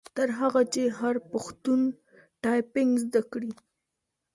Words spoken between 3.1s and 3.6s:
کړي.